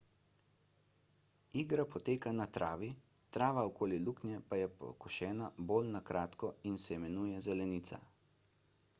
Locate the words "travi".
2.55-2.89